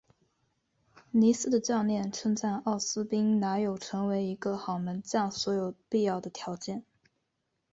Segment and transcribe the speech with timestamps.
[1.11, 6.83] 尼斯的教练称赞奥斯宾拿有成为一个好门将所有必要的条件。